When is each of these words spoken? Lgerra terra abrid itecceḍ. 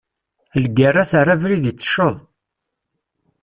Lgerra 0.63 1.03
terra 1.11 1.33
abrid 1.37 1.63
itecceḍ. 1.71 2.15